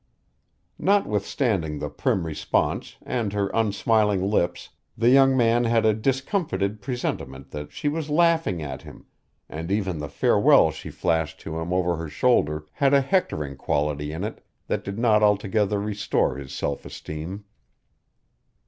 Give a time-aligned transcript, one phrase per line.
[0.79, 7.51] Notwithstanding the prim response and her unsmiling lips, the young man had a discomfited presentiment
[7.51, 9.05] that she was laughing at him,
[9.47, 14.11] and even the farewell she flashed to him over her shoulder had a hectoring quality
[14.11, 17.43] in it that did not altogether restore his self esteem.